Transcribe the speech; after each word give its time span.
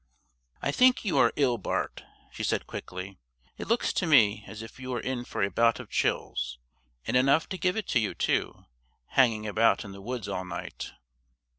"I 0.63 0.71
think 0.71 1.05
you 1.05 1.19
are 1.19 1.31
ill, 1.35 1.59
Bart," 1.59 2.01
she 2.31 2.43
said 2.43 2.65
quickly. 2.65 3.19
"It 3.59 3.67
looks 3.67 3.93
to 3.93 4.07
me 4.07 4.43
as 4.47 4.63
if 4.63 4.79
you 4.79 4.89
were 4.89 4.99
in 4.99 5.25
for 5.25 5.43
a 5.43 5.51
bout 5.51 5.79
of 5.79 5.91
chills; 5.91 6.57
and 7.05 7.15
enough 7.15 7.47
to 7.49 7.57
give 7.59 7.77
it 7.77 7.85
to 7.89 7.99
you 7.99 8.15
too, 8.15 8.65
hanging 9.09 9.45
about 9.45 9.85
in 9.85 9.91
the 9.91 10.01
woods 10.01 10.27
all 10.27 10.43
night." 10.43 10.93